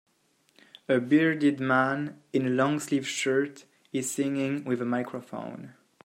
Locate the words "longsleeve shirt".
2.49-3.65